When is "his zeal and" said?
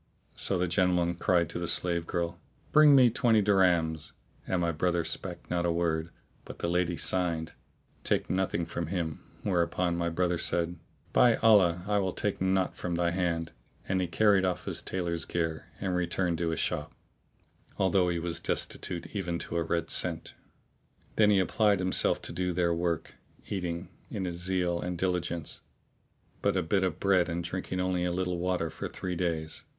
24.25-24.97